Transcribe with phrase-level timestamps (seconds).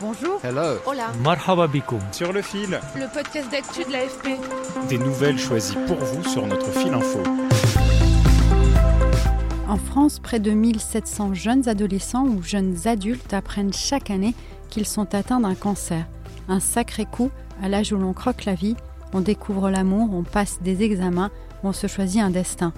[0.00, 0.40] Bonjour.
[0.42, 0.78] Hello.
[0.86, 1.08] Hola.
[1.22, 1.68] Marhaba.
[2.12, 4.28] Sur le fil, Le podcast d'actu de l'AFP.
[4.88, 7.22] des nouvelles choisies pour vous sur notre fil info.
[9.68, 14.34] En France, près de 1700 jeunes adolescents ou jeunes adultes apprennent chaque année
[14.70, 16.06] qu'ils sont atteints d'un cancer.
[16.48, 17.30] Un sacré coup
[17.62, 18.76] à l'âge où l'on croque la vie,
[19.12, 21.30] on découvre l'amour, on passe des examens,
[21.62, 22.72] on se choisit un destin.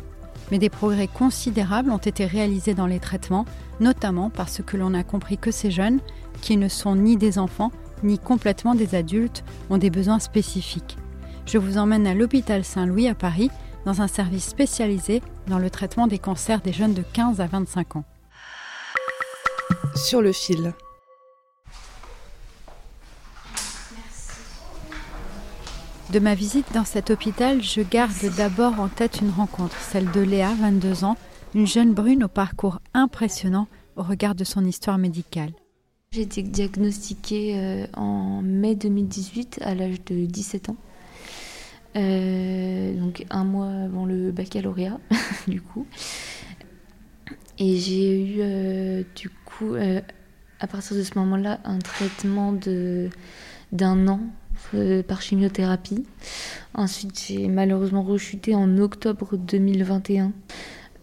[0.53, 3.47] Mais des progrès considérables ont été réalisés dans les traitements,
[3.81, 5.99] notamment parce que l'on a compris que ces jeunes,
[6.43, 7.73] qui ne sont ni des enfants,
[8.03, 10.99] ni complètement des adultes, ont des besoins spécifiques.
[11.47, 13.51] Je vous emmène à l'hôpital Saint-Louis à Paris,
[13.87, 17.97] dans un service spécialisé dans le traitement des cancers des jeunes de 15 à 25
[17.97, 18.05] ans.
[19.97, 20.75] Sur le fil.
[26.13, 30.21] De ma visite dans cet hôpital, je garde d'abord en tête une rencontre, celle de
[30.21, 31.17] Léa, 22 ans,
[31.55, 35.53] une jeune brune au parcours impressionnant au regard de son histoire médicale.
[36.11, 40.77] J'ai été diagnostiquée euh, en mai 2018 à l'âge de 17 ans.
[41.97, 45.01] Euh, donc un mois avant le baccalauréat,
[45.49, 45.87] du coup.
[47.59, 49.77] Et j'ai eu, euh, du coup,
[50.61, 52.53] à partir de ce moment-là, un traitement
[53.73, 54.21] d'un an
[54.75, 56.05] euh, par chimiothérapie.
[56.75, 60.33] Ensuite, j'ai malheureusement rechuté en octobre 2021.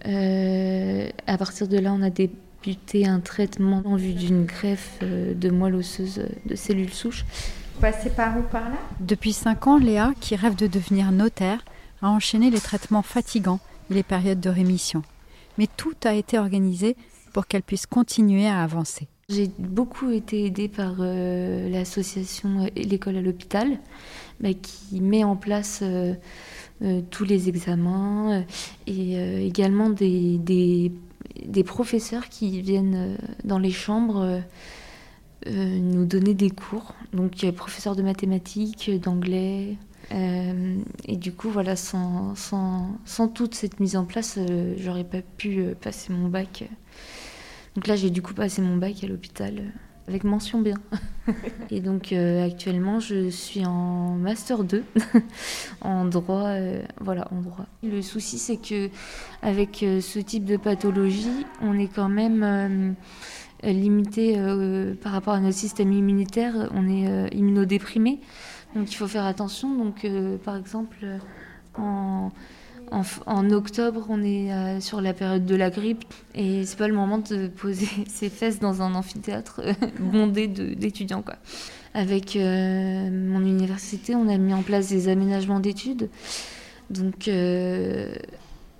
[0.06, 5.34] Euh, à partir de là, on a débuté un traitement en vue d'une greffe euh,
[5.34, 7.26] de moelle osseuse de cellules souches.
[7.82, 8.78] Passé par où par là?
[9.00, 11.64] Depuis 5 ans, Léa, qui rêve de devenir notaire,
[12.02, 13.60] a enchaîné les traitements fatigants
[13.90, 15.04] et les périodes de rémission.
[15.58, 16.96] Mais tout a été organisé
[17.34, 19.08] pour qu'elle puisse continuer à avancer.
[19.30, 23.78] J'ai beaucoup été aidée par euh, l'association euh, L'école à l'hôpital,
[24.40, 26.16] bah, qui met en place euh,
[27.12, 28.44] tous les examens
[28.88, 30.92] et également des,
[31.64, 34.42] professeurs qui viennent dans les chambres
[35.46, 36.96] nous donner des cours.
[37.12, 39.76] Donc, professeurs de mathématiques, d'anglais.
[40.12, 44.40] et du coup, voilà, sans, sans, sans toute cette mise en place,
[44.78, 46.64] j'aurais pas pu passer mon bac.
[47.80, 49.70] Donc là, j'ai du coup passé mon bac à l'hôpital euh,
[50.10, 50.76] avec mention bien.
[51.72, 54.84] Et donc euh, actuellement, je suis en master 2
[55.82, 56.48] en droit.
[56.48, 57.66] euh, voilà, en droit.
[57.82, 58.90] Le souci, c'est que
[59.42, 62.96] avec euh, ce type de pathologie, on est quand même
[63.64, 64.36] limité
[65.02, 66.70] par rapport à notre système immunitaire.
[66.74, 68.20] On est immunodéprimé,
[68.76, 69.74] donc il faut faire attention.
[69.74, 70.06] Donc,
[70.44, 71.06] par exemple,
[71.78, 72.34] en
[72.92, 76.04] en, octobre, on est euh, sur la période de la grippe
[76.36, 81.22] et c'est pas le moment de poser ses fesses dans un amphithéâtre euh, bondé d'étudiants.
[81.22, 81.36] quoi.
[81.94, 86.10] Avec euh, mon université, on a mis en place des aménagements d'études.
[86.90, 87.30] Donc,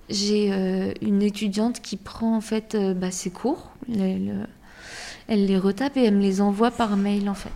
[0.08, 4.48] j'ai une étudiante qui prend en fait bah, ses cours, elle, elle-
[5.28, 7.52] elle les retape et elle me les envoie par mail en fait.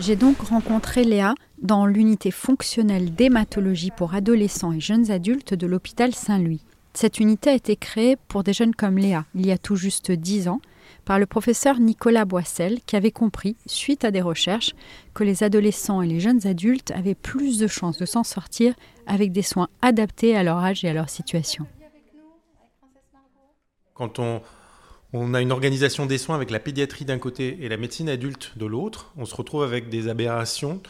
[0.00, 6.14] J'ai donc rencontré Léa dans l'unité fonctionnelle d'hématologie pour adolescents et jeunes adultes de l'hôpital
[6.14, 6.62] Saint-Louis.
[6.94, 10.10] Cette unité a été créée pour des jeunes comme Léa, il y a tout juste
[10.10, 10.60] 10 ans,
[11.04, 14.74] par le professeur Nicolas Boissel, qui avait compris, suite à des recherches,
[15.14, 18.74] que les adolescents et les jeunes adultes avaient plus de chances de s'en sortir
[19.06, 21.66] avec des soins adaptés à leur âge et à leur situation.
[23.94, 24.42] Quand on,
[25.12, 28.52] on a une organisation des soins avec la pédiatrie d'un côté et la médecine adulte
[28.56, 30.82] de l'autre, on se retrouve avec des aberrations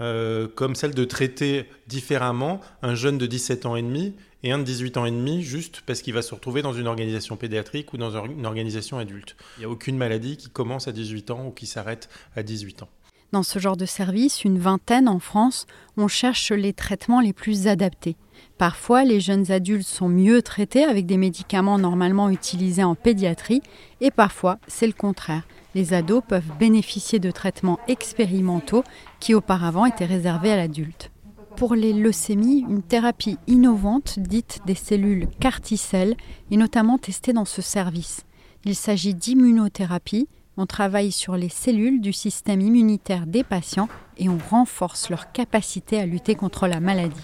[0.00, 4.58] euh, comme celle de traiter différemment un jeune de 17 ans et demi et un
[4.58, 7.92] de 18 ans et demi juste parce qu'il va se retrouver dans une organisation pédiatrique
[7.92, 9.36] ou dans une organisation adulte.
[9.56, 12.82] Il n'y a aucune maladie qui commence à 18 ans ou qui s'arrête à 18
[12.82, 12.88] ans.
[13.32, 15.64] Dans ce genre de service, une vingtaine en France,
[15.96, 18.16] on cherche les traitements les plus adaptés.
[18.58, 23.62] Parfois, les jeunes adultes sont mieux traités avec des médicaments normalement utilisés en pédiatrie,
[24.02, 25.46] et parfois, c'est le contraire.
[25.74, 28.84] Les ados peuvent bénéficier de traitements expérimentaux
[29.18, 31.10] qui auparavant étaient réservés à l'adulte.
[31.56, 36.16] Pour les leucémies, une thérapie innovante dite des cellules carticelles
[36.50, 38.26] est notamment testée dans ce service.
[38.66, 43.88] Il s'agit d'immunothérapie on travaille sur les cellules du système immunitaire des patients
[44.18, 47.20] et on renforce leur capacité à lutter contre la maladie.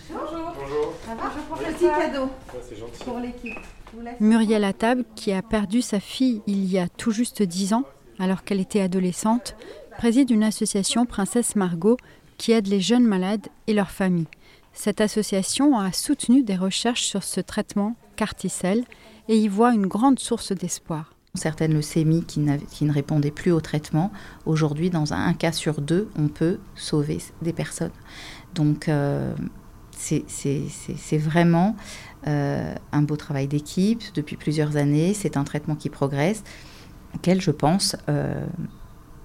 [1.56, 2.30] Petit cadeau
[3.04, 3.58] pour l'équipe.
[4.20, 7.84] Muriel Attab, qui a perdu sa fille il y a tout juste dix ans,
[8.19, 9.56] alors qu'elle était adolescente,
[9.96, 11.96] préside une association Princesse Margot
[12.36, 14.28] qui aide les jeunes malades et leurs familles.
[14.72, 18.84] Cette association a soutenu des recherches sur ce traitement Carticel
[19.28, 21.17] et y voit une grande source d'espoir.
[21.34, 24.10] Certaines leucémies qui, qui, ne répondaient plus au traitement,
[24.46, 27.92] aujourd'hui, dans un, cas sur deux, on peut sauver des personnes.
[28.54, 29.34] Donc, euh,
[29.98, 31.76] c'est vraiment
[32.26, 35.14] euh, un beau travail d'équipe depuis plusieurs années.
[35.14, 36.42] C'est un traitement qui progresse,
[37.14, 38.46] auquel je pense euh,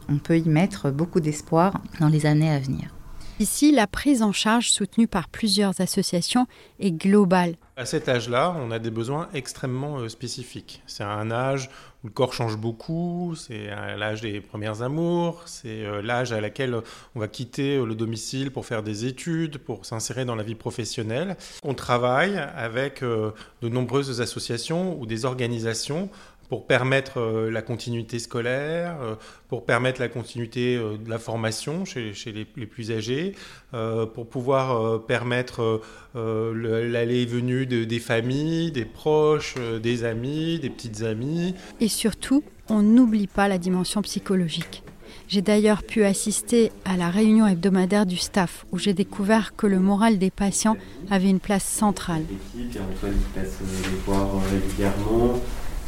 [0.10, 2.94] on peut y mettre beaucoup d'espoir dans les années à venir.
[3.40, 6.46] Ici, la prise en charge soutenue par plusieurs associations
[6.80, 7.56] est globale.
[7.78, 10.84] À cet âge-là, on a des besoins extrêmement euh, spécifiques.
[10.86, 11.70] C'est un âge
[12.04, 13.68] le corps change beaucoup, c'est
[13.98, 16.76] l'âge des premières amours, c'est euh, l'âge à laquelle
[17.16, 20.56] on va quitter euh, le domicile pour faire des études, pour s'insérer dans la vie
[20.56, 21.38] professionnelle.
[21.64, 23.34] On travaille avec de
[23.70, 26.10] nombreuses associations ou des organisations
[26.54, 29.16] pour permettre euh, la continuité scolaire, euh,
[29.48, 33.34] pour permettre la continuité euh, de la formation chez, les, plus âgés,
[33.72, 35.82] pour pouvoir permettre
[36.14, 41.56] l'aller et venue des familles, des proches, des amis, des petites amies.
[41.80, 44.84] Et surtout, on n'oublie pas la dimension psychologique.
[45.28, 49.80] J'ai d'ailleurs pu assister à la réunion hebdomadaire du staff où j'ai découvert que le
[49.80, 50.78] moral des patients
[51.10, 52.24] avait une place centrale.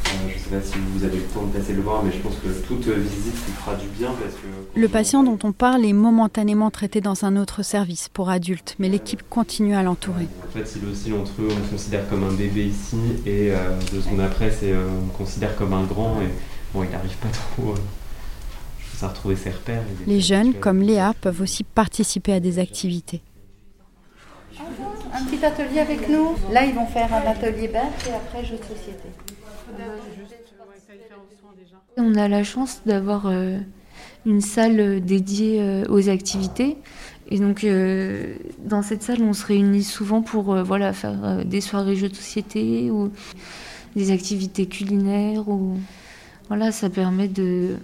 [0.06, 2.12] Euh, je ne sais pas si vous avez le temps de passer le voir, mais
[2.12, 4.08] je pense que toute visite lui fera du bien.
[4.20, 8.30] Parce que le patient dont on parle est momentanément traité dans un autre service pour
[8.30, 10.28] adultes, mais l'équipe continue à l'entourer.
[10.48, 13.78] En fait, s'il oscille entre eux, on le considère comme un bébé ici, et euh,
[13.92, 16.28] deux secondes après, c'est, euh, on le considère comme un grand, et
[16.72, 17.74] bon, il n'arrive pas trop
[19.02, 19.82] à retrouver ses repères.
[20.06, 23.20] Les jeunes, comme Léa, peuvent aussi participer à des activités.
[24.58, 26.34] Un petit atelier avec nous.
[26.50, 29.08] Là, ils vont faire un atelier bête et après jeu de société.
[31.96, 33.58] On a la chance d'avoir euh,
[34.26, 36.76] une salle dédiée euh, aux activités.
[37.30, 41.96] Et donc, euh, dans cette salle, on se réunit souvent pour voilà, faire des soirées
[41.96, 43.10] jeux de société ou
[43.96, 45.48] des activités culinaires.
[45.48, 45.78] Ou...
[46.48, 47.76] Voilà, ça permet de,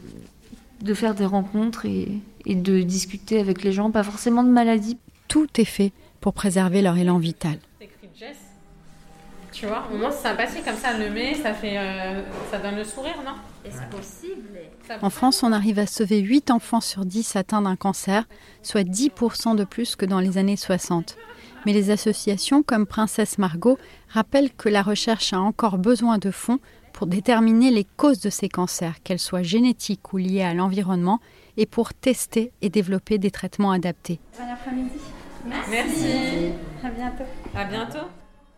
[0.83, 4.99] de faire des rencontres et, et de discuter avec les gens, pas forcément de maladies.
[5.27, 7.59] Tout est fait pour préserver leur élan vital.
[9.53, 12.77] Tu vois, au moins c'est sympathique comme ça, le met, ça fait, euh, ça donne
[12.77, 13.33] le sourire, non?
[13.65, 14.59] Est-ce possible?
[15.03, 18.25] En France, on arrive à sauver 8 enfants sur 10 atteints d'un cancer,
[18.63, 21.17] soit 10% de plus que dans les années 60.
[21.65, 23.79] Mais les associations comme Princesse Margot
[24.09, 26.59] rappellent que la recherche a encore besoin de fonds
[26.93, 31.21] pour déterminer les causes de ces cancers, qu'elles soient génétiques ou liées à l'environnement,
[31.57, 34.19] et pour tester et développer des traitements adaptés.
[34.39, 34.99] Bon après-midi.
[35.47, 35.71] Merci.
[35.71, 36.53] Merci.
[36.83, 37.25] À bientôt.
[37.55, 38.07] À bientôt.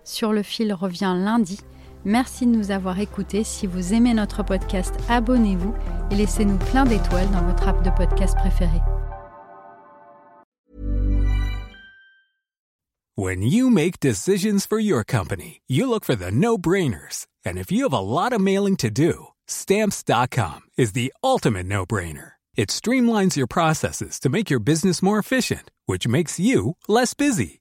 [0.05, 1.61] Sur le fil revient lundi.
[2.05, 3.45] Merci de nous avoir écoutés.
[3.45, 5.75] Si vous aimez notre podcast, abonnez-vous
[6.11, 8.83] et laissez-nous plein d'étoiles dans votre app de podcast préférée.
[13.17, 17.27] When you make decisions for your company, you look for the no-brainers.
[17.45, 22.33] And if you have a lot of mailing to do, stamps.com is the ultimate no-brainer.
[22.57, 27.61] It streamlines your processes to make your business more efficient, which makes you less busy.